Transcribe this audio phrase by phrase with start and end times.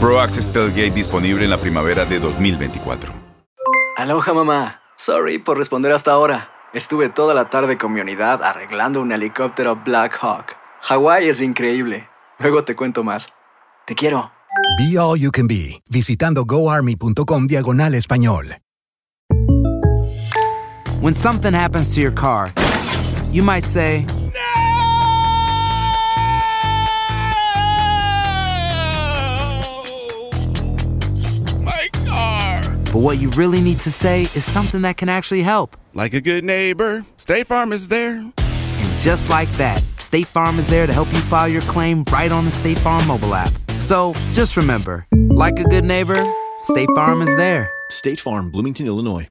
[0.00, 3.12] Pro Access Tailgate disponible en la primavera de 2024.
[3.96, 4.80] Aloha mamá.
[4.96, 6.50] Sorry por responder hasta ahora.
[6.72, 10.54] Estuve toda la tarde con mi unidad arreglando un helicóptero Black Hawk.
[10.82, 12.08] Hawái es increíble.
[12.38, 13.28] Luego te cuento más.
[13.86, 14.30] Te quiero.
[14.78, 18.58] Be All You Can Be, visitando goarmy.com diagonal español.
[21.00, 22.52] When something happens to your car,
[23.32, 24.06] you might say,
[32.92, 35.76] but what you really need to say is something that can actually help.
[35.94, 38.16] Like a good neighbor, State Farm is there.
[38.16, 42.32] And just like that, State Farm is there to help you file your claim right
[42.32, 43.52] on the State Farm mobile app.
[43.80, 46.22] So just remember, like a good neighbor,
[46.62, 47.70] State Farm is there.
[47.90, 49.28] State Farm, Bloomington, Illinois.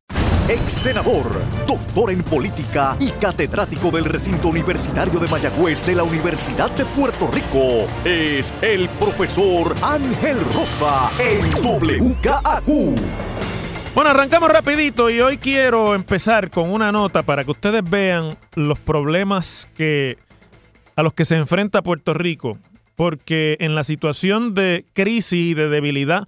[0.50, 1.30] Ex senador,
[1.68, 7.28] doctor en política y catedrático del recinto universitario de Mayagüez de la Universidad de Puerto
[7.28, 13.27] Rico, es el profesor Ángel Rosa en WKAQ.
[13.98, 18.78] Bueno, arrancamos rapidito y hoy quiero empezar con una nota para que ustedes vean los
[18.78, 20.20] problemas que
[20.96, 22.60] a los que se enfrenta Puerto Rico,
[22.96, 26.28] porque en la situación de crisis y de debilidad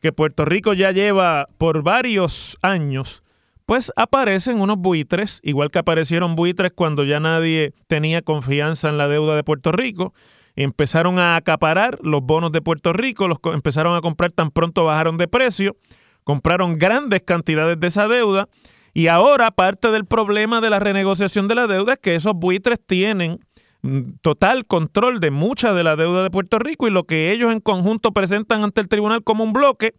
[0.00, 3.20] que Puerto Rico ya lleva por varios años,
[3.66, 9.08] pues aparecen unos buitres, igual que aparecieron buitres cuando ya nadie tenía confianza en la
[9.08, 10.14] deuda de Puerto Rico,
[10.56, 15.18] empezaron a acaparar los bonos de Puerto Rico, los empezaron a comprar tan pronto bajaron
[15.18, 15.76] de precio,
[16.24, 18.48] compraron grandes cantidades de esa deuda
[18.92, 22.78] y ahora parte del problema de la renegociación de la deuda es que esos buitres
[22.84, 23.38] tienen
[23.82, 27.52] mm, total control de mucha de la deuda de Puerto Rico y lo que ellos
[27.52, 29.94] en conjunto presentan ante el tribunal como un bloque,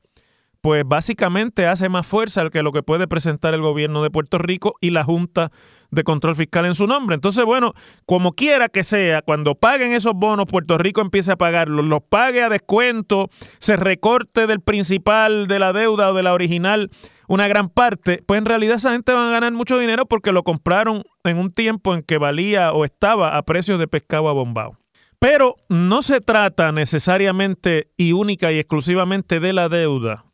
[0.61, 4.75] pues básicamente hace más fuerza que lo que puede presentar el gobierno de Puerto Rico
[4.81, 5.51] y la Junta
[5.91, 7.16] de Control Fiscal en su nombre.
[7.16, 7.74] Entonces, bueno,
[8.06, 12.41] como quiera que sea, cuando paguen esos bonos, Puerto Rico empiece a pagarlos, los pague
[12.41, 13.29] a descuento,
[13.59, 16.90] se recorte del principal de la deuda o de la original
[17.31, 20.44] una gran parte, pues en realidad esa gente va a ganar mucho dinero porque lo
[20.44, 24.78] compraron en un tiempo en que valía o estaba a precios de pescado abombado.
[25.18, 30.25] Pero no se trata necesariamente y única y exclusivamente de la deuda,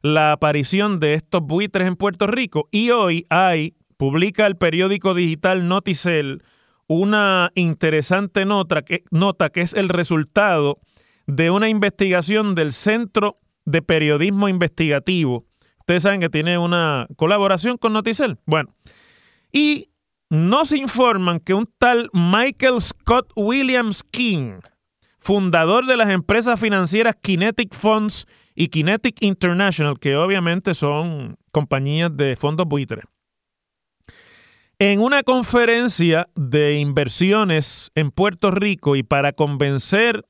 [0.00, 2.68] la aparición de estos buitres en Puerto Rico.
[2.70, 6.42] Y hoy hay, publica el periódico digital Noticel,
[6.86, 10.78] una interesante nota que, nota que es el resultado
[11.26, 15.44] de una investigación del Centro de Periodismo Investigativo.
[15.80, 18.38] Ustedes saben que tiene una colaboración con Noticel.
[18.46, 18.74] Bueno,
[19.52, 19.90] y
[20.30, 24.60] nos informan que un tal Michael Scott Williams King,
[25.18, 32.36] fundador de las empresas financieras Kinetic Funds y Kinetic International, que obviamente son compañías de
[32.36, 33.04] fondos buitres,
[34.78, 40.26] en una conferencia de inversiones en Puerto Rico y para convencer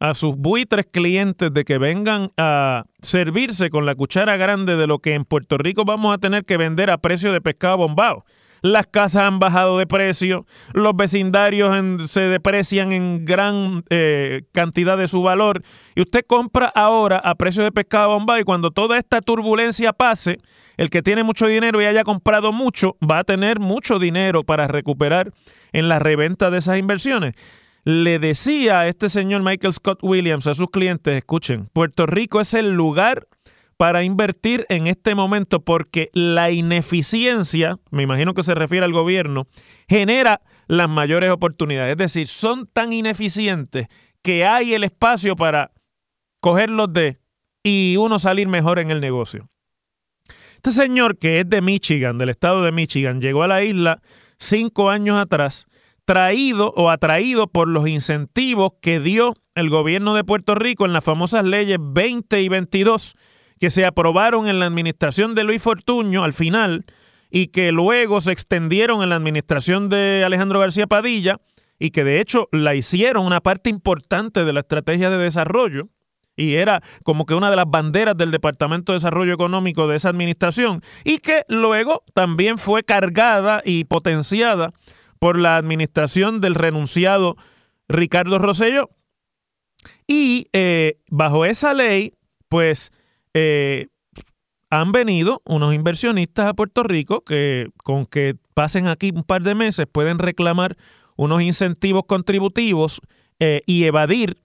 [0.00, 4.98] a sus buitres clientes de que vengan a servirse con la cuchara grande de lo
[4.98, 8.24] que en Puerto Rico vamos a tener que vender a precio de pescado bombado.
[8.62, 15.08] Las casas han bajado de precio, los vecindarios se deprecian en gran eh, cantidad de
[15.08, 15.62] su valor.
[15.96, 20.38] Y usted compra ahora a precio de pescado bombado y cuando toda esta turbulencia pase,
[20.76, 24.68] el que tiene mucho dinero y haya comprado mucho va a tener mucho dinero para
[24.68, 25.32] recuperar
[25.72, 27.34] en la reventa de esas inversiones.
[27.84, 32.54] Le decía a este señor Michael Scott Williams a sus clientes, escuchen, Puerto Rico es
[32.54, 33.26] el lugar
[33.82, 39.48] para invertir en este momento porque la ineficiencia, me imagino que se refiere al gobierno,
[39.88, 41.90] genera las mayores oportunidades.
[41.90, 43.88] Es decir, son tan ineficientes
[44.22, 45.72] que hay el espacio para
[46.40, 47.18] cogerlos de
[47.64, 49.48] y uno salir mejor en el negocio.
[50.54, 54.00] Este señor que es de Michigan, del estado de Michigan, llegó a la isla
[54.38, 55.66] cinco años atrás
[56.04, 61.02] traído o atraído por los incentivos que dio el gobierno de Puerto Rico en las
[61.02, 63.16] famosas leyes 20 y 22,
[63.62, 66.84] que se aprobaron en la administración de Luis Fortuño al final
[67.30, 71.38] y que luego se extendieron en la administración de Alejandro García Padilla
[71.78, 75.90] y que de hecho la hicieron una parte importante de la estrategia de desarrollo
[76.34, 80.08] y era como que una de las banderas del Departamento de Desarrollo Económico de esa
[80.08, 84.72] administración y que luego también fue cargada y potenciada
[85.20, 87.36] por la administración del renunciado
[87.86, 88.90] Ricardo Rosselló.
[90.08, 92.14] Y eh, bajo esa ley,
[92.48, 92.90] pues
[93.34, 93.88] eh,
[94.70, 99.54] han venido unos inversionistas a Puerto Rico que con que pasen aquí un par de
[99.54, 100.76] meses pueden reclamar
[101.16, 103.00] unos incentivos contributivos
[103.38, 104.38] eh, y evadir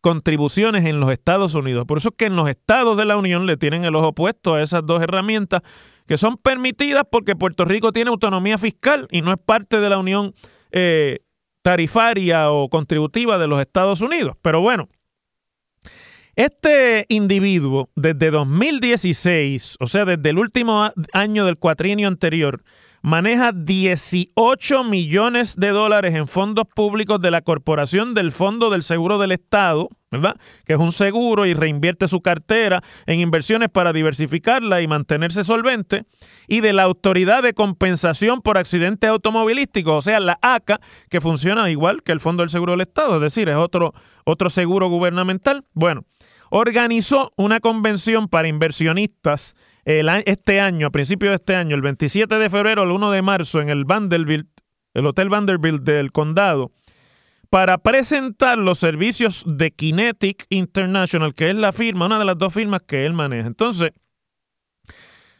[0.00, 1.84] contribuciones en los Estados Unidos.
[1.84, 4.54] Por eso es que en los estados de la Unión le tienen el ojo puesto
[4.54, 5.62] a esas dos herramientas
[6.06, 9.98] que son permitidas porque Puerto Rico tiene autonomía fiscal y no es parte de la
[9.98, 10.32] Unión
[10.70, 11.18] eh,
[11.62, 14.36] tarifaria o contributiva de los Estados Unidos.
[14.40, 14.88] Pero bueno,
[16.36, 22.62] este individuo, desde 2016, o sea, desde el último año del cuatrienio anterior,
[23.00, 29.16] maneja 18 millones de dólares en fondos públicos de la Corporación del Fondo del Seguro
[29.16, 30.36] del Estado, ¿verdad?
[30.64, 36.04] Que es un seguro y reinvierte su cartera en inversiones para diversificarla y mantenerse solvente,
[36.48, 41.70] y de la Autoridad de Compensación por Accidentes Automovilísticos, o sea, la ACA, que funciona
[41.70, 43.94] igual que el Fondo del Seguro del Estado, es decir, es otro,
[44.24, 45.64] otro seguro gubernamental.
[45.72, 46.04] Bueno,
[46.50, 49.54] organizó una convención para inversionistas
[49.84, 53.60] este año, a principios de este año, el 27 de febrero al 1 de marzo,
[53.60, 54.48] en el Vanderbilt,
[54.94, 56.72] el Hotel Vanderbilt del condado,
[57.50, 62.52] para presentar los servicios de Kinetic International, que es la firma, una de las dos
[62.52, 63.46] firmas que él maneja.
[63.46, 63.92] Entonces,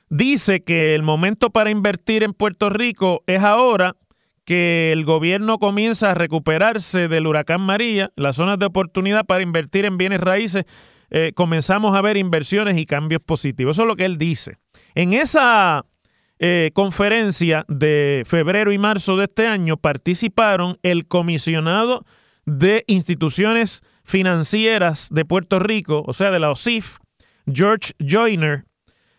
[0.09, 3.97] dice que el momento para invertir en Puerto Rico es ahora
[4.45, 9.85] que el gobierno comienza a recuperarse del huracán María, las zonas de oportunidad para invertir
[9.85, 10.67] en bienes raíces
[11.11, 13.77] eh, comenzamos a ver inversiones y cambios positivos.
[13.77, 14.59] Eso es lo que él dice.
[14.95, 15.85] En esa
[16.39, 22.05] eh, conferencia de febrero y marzo de este año participaron el comisionado
[22.45, 26.99] de instituciones financieras de Puerto Rico, o sea, de la OSIF,
[27.53, 28.65] George Joyner,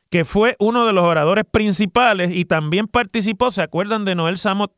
[0.09, 4.71] que fue uno de los oradores principales y también participó, ¿se acuerdan de Noel Samot,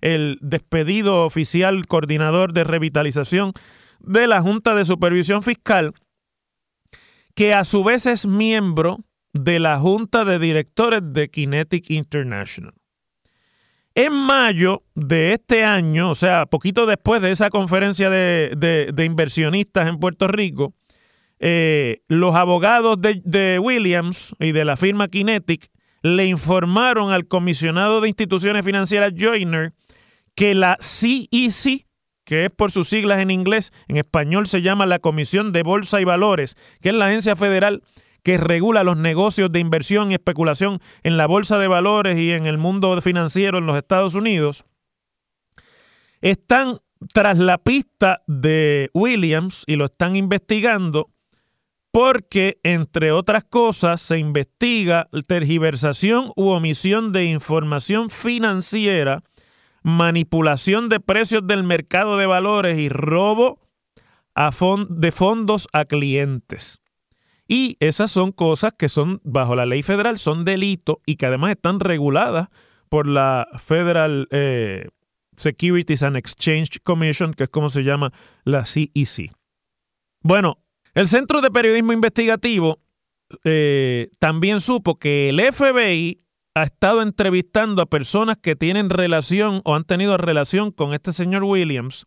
[0.00, 3.52] el despedido oficial coordinador de revitalización
[4.00, 5.94] de la Junta de Supervisión Fiscal?
[7.34, 8.98] Que a su vez es miembro
[9.32, 12.74] de la Junta de Directores de Kinetic International.
[13.96, 19.98] En mayo de este año, o sea, poquito después de esa conferencia de, inversionistas en
[19.98, 20.74] Puerto Rico,
[21.38, 25.70] eh, los abogados de, de, Williams y de la firma Kinetic
[26.02, 29.72] le informaron al comisionado de instituciones financieras Joyner
[30.34, 31.86] que la CEC,
[32.24, 36.00] que es por sus siglas en inglés, en español se llama la Comisión de Bolsa
[36.00, 37.82] y Valores, que es la agencia federal
[38.22, 42.46] que regula los negocios de inversión y especulación en la bolsa de valores y en
[42.46, 44.64] el mundo financiero en los Estados Unidos,
[46.22, 46.78] están
[47.12, 51.10] tras la pista de Williams y lo están investigando
[51.92, 59.22] porque, entre otras cosas, se investiga tergiversación u omisión de información financiera
[59.84, 63.60] manipulación de precios del mercado de valores y robo
[64.88, 66.80] de fondos a clientes.
[67.46, 71.52] Y esas son cosas que son, bajo la ley federal, son delitos y que además
[71.52, 72.48] están reguladas
[72.88, 74.88] por la Federal eh,
[75.36, 78.12] Securities and Exchange Commission, que es como se llama
[78.44, 79.30] la CEC.
[80.22, 80.64] Bueno,
[80.94, 82.80] el Centro de Periodismo Investigativo
[83.44, 86.23] eh, también supo que el FBI
[86.54, 91.42] ha estado entrevistando a personas que tienen relación o han tenido relación con este señor
[91.42, 92.06] Williams.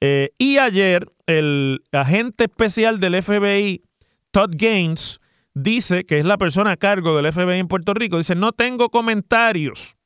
[0.00, 3.82] Eh, y ayer el agente especial del FBI,
[4.32, 5.20] Todd Gaines,
[5.54, 8.88] dice que es la persona a cargo del FBI en Puerto Rico, dice, no tengo
[8.88, 9.96] comentarios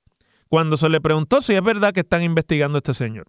[0.49, 3.27] cuando se le preguntó si es verdad que están investigando a este señor.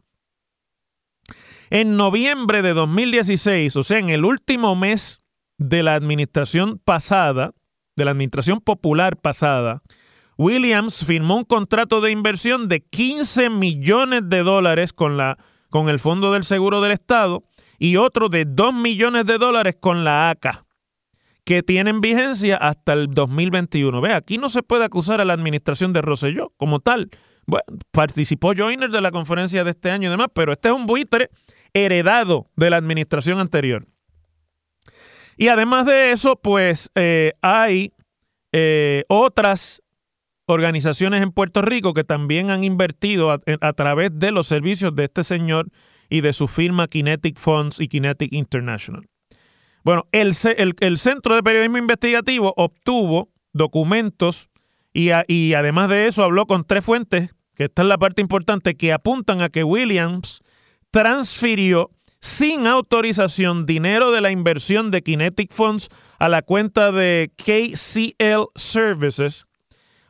[1.70, 5.22] En noviembre de 2016, o sea, en el último mes
[5.58, 7.54] de la administración pasada,
[7.96, 9.82] de la administración popular pasada,
[10.38, 15.38] Williams firmó un contrato de inversión de 15 millones de dólares con, la,
[15.70, 17.44] con el Fondo del Seguro del Estado
[17.80, 20.66] y otro de 2 millones de dólares con la ACA,
[21.46, 24.02] que tienen vigencia hasta el 2021.
[24.02, 27.10] Ve, aquí no se puede acusar a la administración de Rosselló como tal.
[27.46, 30.88] Bueno, participó Joyner de la conferencia de este año y demás, pero este es un
[30.88, 31.30] buitre
[31.74, 33.86] heredado de la administración anterior.
[35.38, 37.94] Y además de eso, pues eh, hay
[38.52, 39.82] eh, otras
[40.46, 45.24] organizaciones en Puerto Rico que también han invertido a, través de los servicios de este
[45.24, 45.70] señor
[46.10, 49.08] y de su firma Kinetic Funds y Kinetic International.
[49.84, 54.50] Bueno, el, el, el Centro de Periodismo Investigativo obtuvo documentos
[54.94, 58.76] y, y además de eso habló con tres fuentes, que esta es la parte importante,
[58.76, 60.42] que apuntan a que Williams
[60.92, 68.46] transfirió sin autorización dinero de la inversión de Kinetic Funds a la cuenta de KCL
[68.56, 69.46] Services,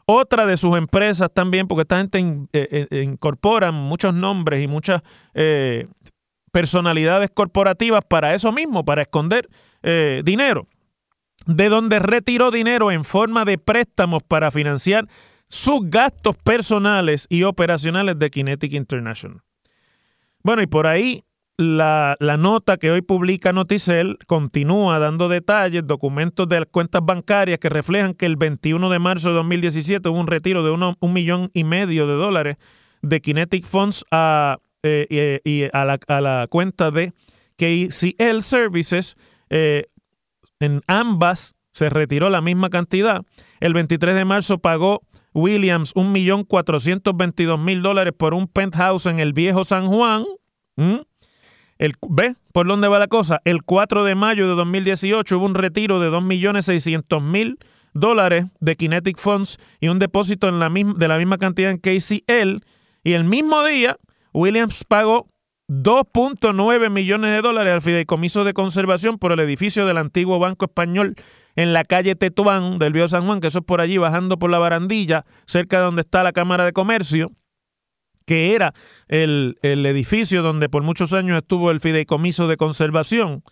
[0.05, 2.19] otra de sus empresas también, porque esta gente
[2.53, 5.01] eh, eh, incorpora muchos nombres y muchas
[5.33, 5.87] eh,
[6.51, 9.49] personalidades corporativas para eso mismo, para esconder
[10.23, 10.67] dinero,
[11.45, 15.05] de donde retiró dinero en forma de préstamos para financiar
[15.47, 19.43] sus gastos personales y operacionales de Kinetic International.
[20.41, 21.24] Bueno, y por ahí
[21.57, 27.69] la, nota que hoy publica Noticel continúa dando detalles, documentos de las cuentas bancarias que
[27.69, 31.63] reflejan que el 21 de marzo de 2017 hubo un retiro de un millón y
[31.63, 32.57] medio de dólares
[33.01, 37.13] de Kinetic Funds a, eh, y, a, la, cuenta de
[37.57, 39.15] KCL Services.
[39.49, 39.85] Eh,
[40.59, 43.21] en ambas se retiró la misma cantidad.
[43.59, 45.01] El 23 de marzo pagó
[45.33, 47.13] Williams un millón cuatrocientos
[47.59, 50.25] mil dólares por un penthouse en el viejo San Juan.
[51.77, 53.41] El, ¿Ve por dónde va la cosa?
[53.43, 57.57] El 4 de mayo de 2018 hubo un retiro de 2.600.000
[57.93, 62.63] dólares de Kinetic Funds y un depósito en la de la misma cantidad en KCL.
[63.03, 63.97] Y el mismo día,
[64.33, 65.27] Williams pagó
[65.67, 71.15] 2.9 millones de dólares al fideicomiso de conservación por el edificio del antiguo Banco Español
[71.55, 74.49] en la calle Tetuán del Viejo San Juan, que eso es por allí bajando por
[74.49, 77.31] la barandilla, cerca de donde está la Cámara de Comercio
[78.25, 78.73] que era
[79.07, 83.43] el, edificio donde por muchos años estuvo el fideicomiso de conservación.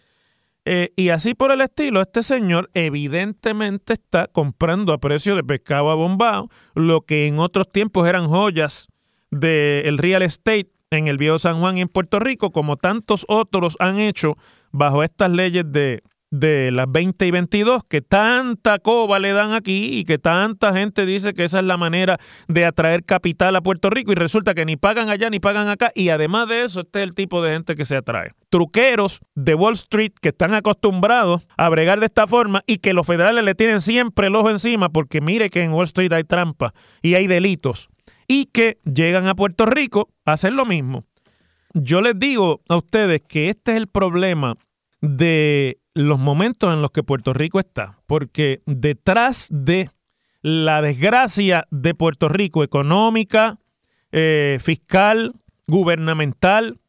[0.65, 5.89] Eh, y así por el estilo, este señor evidentemente está comprando a precio de pescado
[5.89, 8.87] abombado lo que en otros tiempos eran joyas
[9.29, 13.75] del real estate en el viejo San Juan y en Puerto Rico, como tantos otros
[13.79, 14.37] han hecho
[14.71, 16.01] bajo estas leyes de,
[16.33, 21.05] de las 20 y 22 que tanta coba le dan aquí y que tanta gente
[21.05, 24.65] dice que esa es la manera de atraer capital a Puerto Rico y resulta que
[24.65, 27.53] ni pagan allá ni pagan acá y además de eso este es el tipo de
[27.53, 28.31] gente que se atrae.
[28.49, 33.05] Truqueros de Wall Street que están acostumbrados a bregar de esta forma y que los
[33.05, 36.73] federales le tienen siempre el ojo encima porque mire que en Wall Street hay trampa
[37.03, 37.89] y hay delitos
[38.27, 41.03] y que llegan a Puerto Rico a hacer lo mismo.
[41.75, 44.57] Yo les digo a ustedes que este es el problema
[44.99, 49.89] de los momentos en los que Puerto Rico está, porque detrás de
[50.41, 53.59] la desgracia de Puerto Rico económica,
[54.12, 55.33] eh, fiscal,
[55.67, 56.79] gubernamental,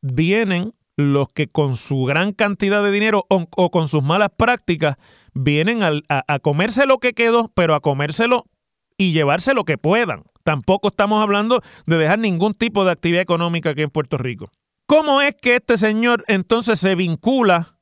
[0.00, 4.96] vienen los que con su gran cantidad de dinero o, con sus malas prácticas
[5.34, 8.46] vienen a, a, comerse lo que quedó, pero a comérselo
[8.96, 10.24] y llevarse lo que puedan.
[10.42, 14.50] Tampoco estamos hablando de dejar ningún tipo de actividad económica aquí en Puerto Rico.
[14.86, 17.75] ¿Cómo es que este señor entonces se vincula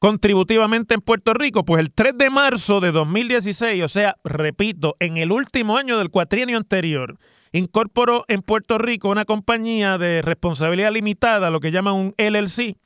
[0.00, 1.64] contributivamente en Puerto Rico?
[1.64, 6.10] Pues el 3 de marzo de 2016, o sea, repito, en el último año del
[6.10, 7.16] cuatrienio anterior,
[7.52, 12.76] incorporó en Puerto Rico una compañía de responsabilidad limitada, lo que llaman un LLC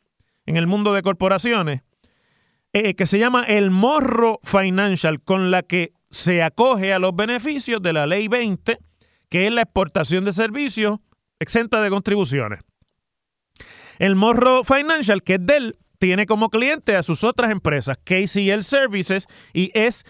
[0.47, 1.83] en el mundo de corporaciones,
[2.73, 7.80] eh, que se llama el Morro Financial, con la que se acoge a los beneficios
[7.80, 8.78] de la Ley 20,
[9.28, 10.99] que es la exportación de servicios
[11.38, 12.61] exenta de contribuciones.
[13.99, 18.61] El Morro Financial, que es de él, tiene como cliente a sus otras empresas, KCL
[18.61, 20.04] Services y SCIPIO,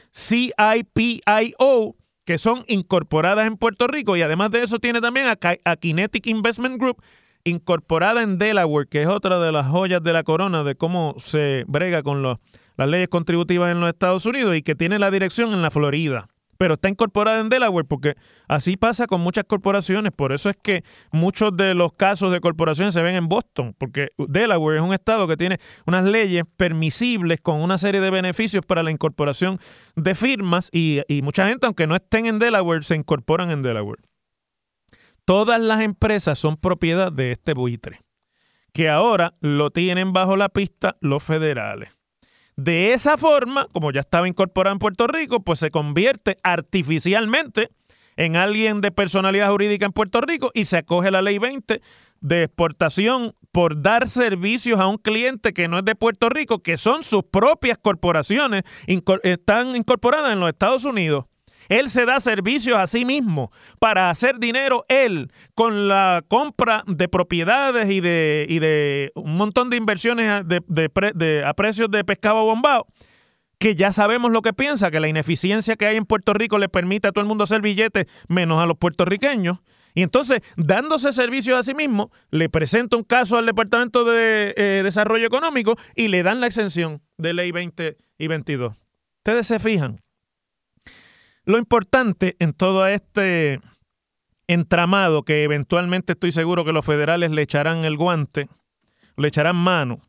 [2.24, 6.80] que son incorporadas en Puerto Rico y además de eso tiene también a, Kinetic Investment
[6.80, 7.00] Group
[7.44, 11.62] incorporada en Delaware, que es otra de las joyas de la corona de cómo se
[11.68, 12.38] brega con las
[12.76, 16.26] leyes contributivas en los Estados Unidos y que tiene la dirección en la Florida
[16.64, 18.14] pero está incorporada en Delaware porque
[18.48, 20.12] así pasa con muchas corporaciones.
[20.12, 24.12] Por eso es que muchos de los casos de corporaciones se ven en Boston, porque
[24.16, 28.82] Delaware es un estado que tiene unas leyes permisibles con una serie de beneficios para
[28.82, 29.58] la incorporación
[29.94, 34.00] de firmas y, mucha gente, aunque no estén en Delaware, se incorporan en Delaware.
[35.26, 38.00] Todas las empresas son propiedad de este buitre,
[38.72, 41.90] que ahora lo tienen bajo la pista los federales.
[42.56, 47.70] De esa forma, como ya estaba incorporado en Puerto Rico, pues se convierte artificialmente
[48.16, 51.80] en alguien de personalidad jurídica en Puerto Rico y se acoge la ley 20
[52.20, 56.76] de exportación por dar servicios a un cliente que no es de Puerto Rico, que
[56.76, 58.62] son sus propias corporaciones,
[59.22, 61.26] están incorporadas en los Estados Unidos.
[61.68, 67.08] Él se da servicios a sí mismo para hacer dinero él con la compra de
[67.08, 72.86] propiedades y de, de un montón de inversiones a precios de pescado bombado.
[73.58, 76.68] que ya sabemos lo que piensa, que la ineficiencia que hay en Puerto Rico le
[76.68, 79.58] permite a todo el mundo hacer billetes menos a los puertorriqueños.
[79.94, 84.80] Y entonces, dándose servicio a sí mismo, le presenta un caso al Departamento de eh,
[84.82, 88.76] Desarrollo Económico y le dan la exención de ley 20 y 22.
[89.18, 90.00] Ustedes se fijan.
[91.44, 93.60] Lo importante en todo este
[94.46, 98.48] entramado que eventualmente estoy seguro que los federales le echarán el guante,
[99.16, 100.00] le echarán mano,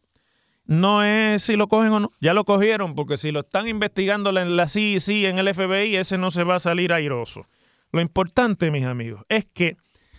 [0.66, 2.10] no es si lo cogen o no.
[2.20, 6.18] Ya lo cogieron, porque si lo están investigando en la CIC, en el FBI, ese
[6.18, 7.46] no se va a salir airoso.
[7.92, 9.78] Lo importante, mis amigos, es que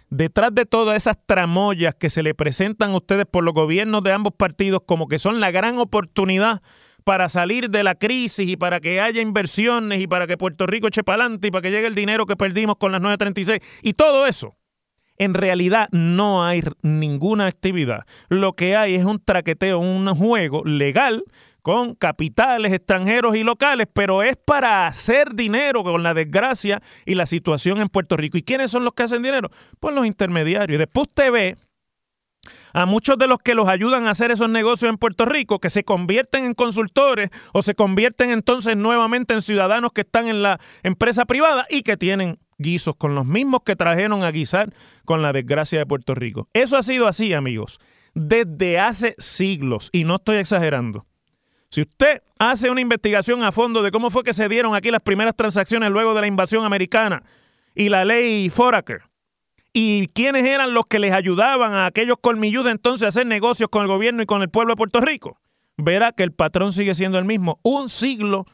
[0.09, 4.13] detrás de todas esas tramoyas que se le presentan a ustedes por los gobiernos de
[4.13, 6.61] ambos partidos como que son la gran oportunidad
[7.07, 10.89] para salir de la crisis y para que haya inversiones y para que Puerto Rico
[10.89, 13.93] eche para adelante y para que llegue el dinero que perdimos con las 936 y
[13.93, 14.57] todo eso
[15.17, 18.01] en realidad no hay ninguna actividad.
[18.29, 21.23] Lo que hay es un traqueteo, un juego legal
[21.63, 27.27] con capitales extranjeros y locales, pero es para hacer dinero con la desgracia y la
[27.27, 28.37] situación en Puerto Rico.
[28.37, 29.49] ¿Y quiénes son los que hacen dinero?
[29.79, 30.75] Pues los intermediarios.
[30.75, 31.57] Y después usted ve
[32.77, 35.71] a muchos de los que los ayudan a hacer esos negocios en Puerto Rico, que
[35.71, 40.61] se convierten en consultores o se convierten entonces nuevamente en ciudadanos que están en la
[40.83, 44.75] empresa privada y que tienen guisos con los mismos que trajeron a guisar
[45.07, 46.51] con la desgracia de Puerto Rico.
[46.53, 47.81] Eso ha sido así, amigos,
[48.13, 51.07] desde hace siglos, y no estoy exagerando.
[51.71, 55.01] Si usted hace una investigación a fondo de cómo fue que se dieron aquí las
[55.01, 57.23] primeras transacciones luego de la invasión americana
[57.75, 59.05] y la ley Foraker,
[59.79, 63.83] y quiénes eran los que les ayudaban a aquellos colmilludos entonces a hacer negocios con
[63.83, 65.39] el gobierno y con el pueblo de Puerto Rico,
[65.77, 68.47] verá que el patrón sigue siendo el mismo un siglo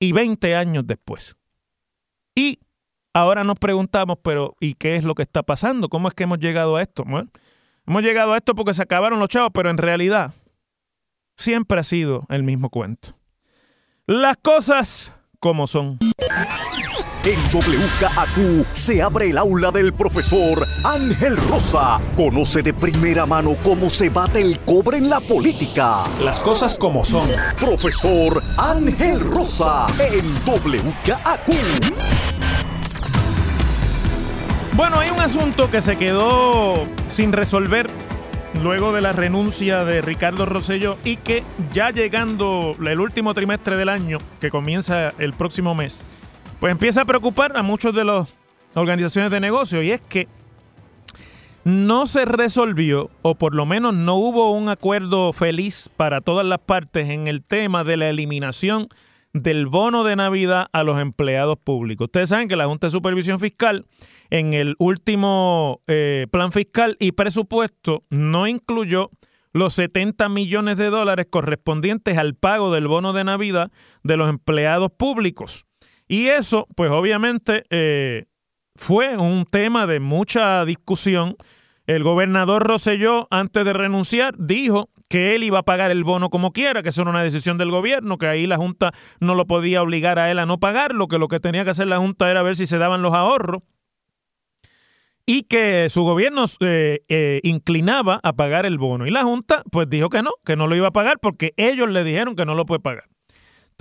[0.00, 1.36] y 20 años después.
[2.34, 2.58] Y
[3.16, 5.88] Ahora nos preguntamos, pero ¿y qué es lo que está pasando?
[5.88, 7.04] ¿Cómo es que hemos llegado a esto?
[7.04, 7.30] Bueno,
[7.86, 10.32] hemos llegado a esto porque se acabaron los chavos, pero en realidad
[11.36, 13.16] siempre ha sido el mismo cuento.
[14.06, 16.00] Las cosas como son.
[17.26, 21.98] En WKAQ se abre el aula del profesor Ángel Rosa.
[22.18, 26.04] Conoce de primera mano cómo se bate el cobre en la política.
[26.22, 27.30] Las cosas como son.
[27.58, 31.48] Profesor Ángel Rosa en WKAQ.
[34.74, 37.88] Bueno, hay un asunto que se quedó sin resolver
[38.62, 43.88] luego de la renuncia de Ricardo Rosselló y que ya llegando el último trimestre del
[43.88, 46.04] año, que comienza el próximo mes,
[46.64, 48.34] pues empieza a preocupar a muchos de las
[48.72, 50.28] organizaciones de negocio y es que
[51.62, 56.60] no se resolvió o por lo menos no hubo un acuerdo feliz para todas las
[56.60, 58.88] partes en el tema de la eliminación
[59.34, 62.06] del bono de Navidad a los empleados públicos.
[62.06, 63.84] Ustedes saben que la Junta de Supervisión Fiscal
[64.30, 69.10] en el último eh, plan fiscal y presupuesto no incluyó
[69.52, 73.70] los 70 millones de dólares correspondientes al pago del bono de Navidad
[74.02, 75.66] de los empleados públicos.
[76.06, 78.26] Y eso, pues obviamente, eh,
[78.76, 81.36] fue un tema de mucha discusión.
[81.86, 86.52] El gobernador Roselló, antes de renunciar, dijo que él iba a pagar el bono como
[86.52, 89.82] quiera, que eso era una decisión del gobierno, que ahí la Junta no lo podía
[89.82, 92.42] obligar a él a no pagarlo, que lo que tenía que hacer la Junta era
[92.42, 93.62] ver si se daban los ahorros
[95.26, 99.06] y que su gobierno eh, eh, inclinaba a pagar el bono.
[99.06, 101.88] Y la Junta pues dijo que no, que no lo iba a pagar porque ellos
[101.88, 103.04] le dijeron que no lo puede pagar.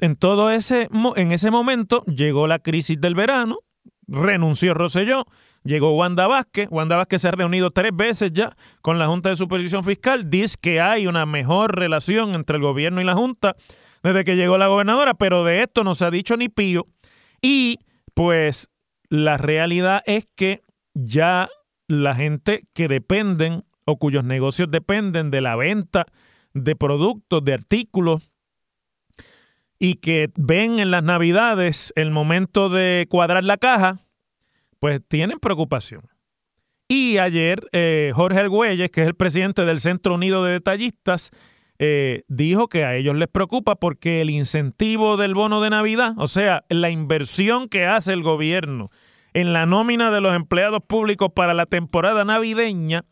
[0.04, 3.60] En todo ese, en ese momento llegó la crisis del verano,
[4.06, 5.24] renunció Roselló,
[5.64, 9.38] llegó Wanda Vázquez, Wanda Vázquez se ha reunido tres veces ya con la Junta de
[9.38, 13.56] Supervisión Fiscal, dice que hay una mejor relación entre el gobierno y la Junta
[14.04, 16.86] desde que llegó la gobernadora, pero de esto no se ha dicho ni pío.
[17.42, 17.80] Y
[18.14, 18.72] pues
[19.08, 20.64] la realidad es que
[20.94, 21.48] ya
[21.88, 26.08] la gente que dependen o cuyos negocios dependen de la venta
[26.54, 28.33] de productos, de artículos,
[29.84, 34.00] y que ven en las navidades el momento de cuadrar la caja,
[34.80, 36.04] pues tienen preocupación.
[36.88, 41.32] Y ayer eh, Jorge Argüelles, que es el presidente del Centro Unido de Detallistas,
[41.80, 46.30] eh, dijo que a ellos les preocupa porque el incentivo del bono de Navidad, o
[46.30, 48.90] sea, la inversión que hace el gobierno
[49.34, 53.04] en la nómina de los empleados públicos para la temporada navideña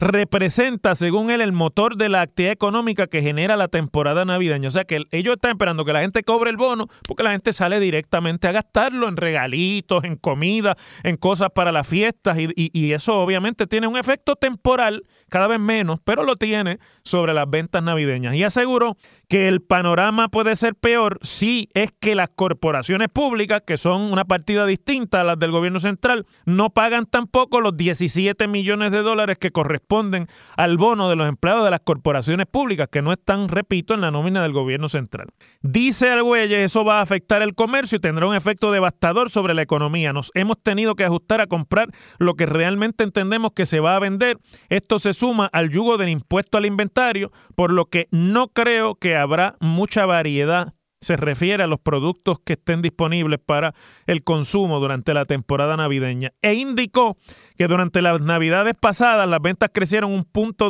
[0.00, 4.68] representa, según él, el motor de la actividad económica que genera la temporada navideña.
[4.68, 7.52] O sea que ellos están esperando que la gente cobre el bono porque la gente
[7.52, 13.18] sale directamente a gastarlo en regalitos, en comida, en cosas para las fiestas y, eso
[13.18, 18.34] obviamente tiene un efecto temporal, cada vez menos, pero lo tiene sobre las ventas navideñas.
[18.34, 18.96] Y aseguró
[19.28, 24.24] que el panorama puede ser peor si es que las corporaciones públicas, que son una
[24.24, 29.38] partida distinta a las del gobierno central, no pagan tampoco los 17 millones de dólares
[29.38, 33.48] que corresponden corresponden al bono de los empleados de las corporaciones públicas, que no están,
[33.48, 35.28] repito, en la nómina del gobierno central.
[35.62, 39.62] Dice Argüelles, eso va a afectar el comercio y tendrá un efecto devastador sobre la
[39.62, 40.12] economía.
[40.12, 44.00] Nos hemos tenido que ajustar a comprar lo que realmente entendemos que se va a
[44.00, 44.38] vender.
[44.68, 49.16] Esto se suma al yugo del impuesto al inventario, por lo que no creo que
[49.16, 53.74] habrá mucha variedad se refiere a los productos que estén disponibles para
[54.06, 56.32] el consumo durante la temporada navideña.
[56.42, 57.16] E indicó
[57.56, 60.68] que durante las navidades pasadas las ventas crecieron un punto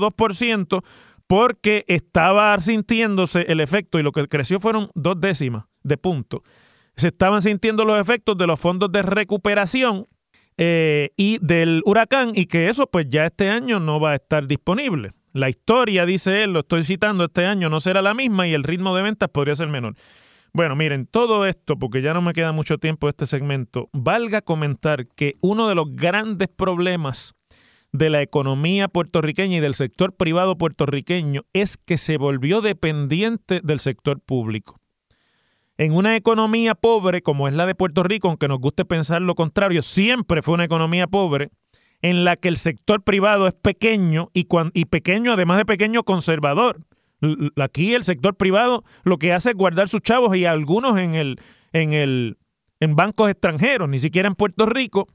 [1.26, 6.42] porque estaba sintiéndose el efecto y lo que creció fueron dos décimas de punto.
[6.96, 10.06] Se estaban sintiendo los efectos de los fondos de recuperación
[10.56, 14.46] eh, y del huracán y que eso pues ya este año no va a estar
[14.46, 15.12] disponible.
[15.32, 18.62] La historia, dice él, lo estoy citando, este año no será la misma y el
[18.62, 19.94] ritmo de ventas podría ser menor.
[20.56, 25.08] Bueno, miren, todo esto, porque ya no me queda mucho tiempo este segmento, valga comentar
[25.08, 27.34] que uno de los grandes problemas
[27.90, 33.80] de la economía puertorriqueña y del sector privado puertorriqueño es que se volvió dependiente del
[33.80, 34.78] sector público.
[35.76, 39.34] En una economía pobre como es la de Puerto Rico, aunque nos guste pensar lo
[39.34, 41.50] contrario, siempre fue una economía pobre
[42.00, 46.78] en la que el sector privado es pequeño y, y pequeño, además de pequeño, conservador.
[47.56, 51.40] Aquí el sector privado lo que hace es guardar sus chavos y algunos en el,
[51.72, 52.38] en el,
[52.80, 55.06] en bancos extranjeros, ni siquiera en Puerto Rico,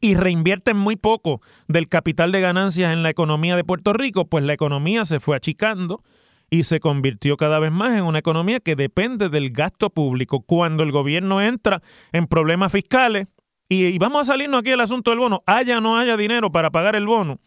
[0.00, 4.44] y reinvierten muy poco del capital de ganancias en la economía de Puerto Rico, pues
[4.44, 6.02] la economía se fue achicando
[6.50, 10.40] y se convirtió cada vez más en una economía que depende del gasto público.
[10.40, 11.80] Cuando el gobierno entra
[12.12, 13.28] en problemas fiscales,
[13.68, 16.52] y, y vamos a salirnos aquí del asunto del bono, haya o no haya dinero
[16.52, 17.40] para pagar el bono,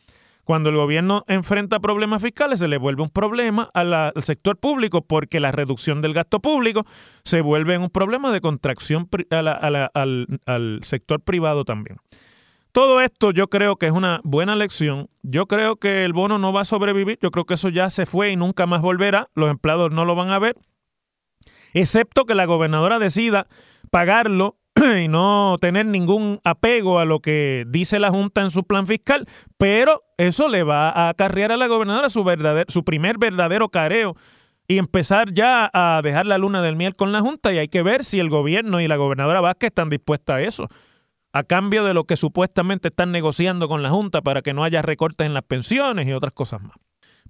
[0.47, 5.41] cuando el gobierno enfrenta problemas fiscales, se le vuelve un problema al sector público porque
[5.41, 6.85] la reducción del gasto público
[7.25, 11.97] se vuelve un problema de contracción al, sector privado también.
[12.71, 15.09] Todo esto yo creo que es una buena lección.
[15.21, 17.19] Yo creo que el bono no va a sobrevivir.
[17.21, 19.27] Yo creo que eso ya se fue y nunca más volverá.
[19.35, 20.55] Los empleados no lo van a ver.
[21.73, 23.47] Excepto que la gobernadora decida
[23.91, 24.55] pagarlo
[25.03, 29.27] y no tener ningún apego a lo que dice la Junta en su plan fiscal,
[29.57, 34.15] pero eso le va a acarrear a la gobernadora su, primer verdadero careo
[34.67, 37.83] y empezar ya a dejar la luna del miel con la Junta y hay que
[37.83, 40.67] ver si el gobierno y la gobernadora Vázquez están dispuestas a eso,
[41.31, 44.81] a cambio de lo que supuestamente están negociando con la Junta para que no haya
[44.81, 46.75] recortes en las pensiones y otras cosas más.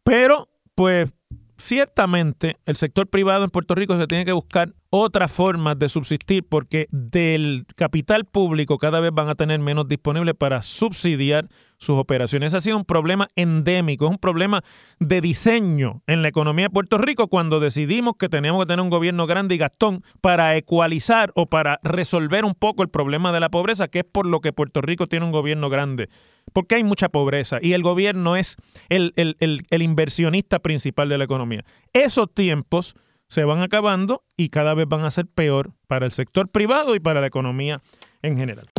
[0.03, 1.13] Pero, pues,
[1.57, 6.45] ciertamente el sector privado en Puerto Rico se tiene que buscar otras formas de subsistir
[6.47, 12.47] porque del capital público cada vez van a tener menos disponible para subsidiar sus operaciones.
[12.47, 14.63] Ese ha sido un problema endémico, es un problema
[14.99, 18.89] de diseño en la economía de Puerto Rico cuando decidimos que teníamos que tener un
[18.89, 23.49] gobierno grande y gastón para ecualizar o para resolver un poco el problema de la
[23.49, 26.09] pobreza, que es por lo que Puerto Rico tiene un gobierno grande,
[26.53, 28.55] porque hay mucha pobreza y el gobierno es
[28.89, 31.63] el, el inversionista principal de la economía.
[31.93, 32.95] Esos tiempos
[33.27, 36.99] se van acabando y cada vez van a ser peor para el sector privado y
[36.99, 37.81] para la economía
[38.21, 38.67] en general.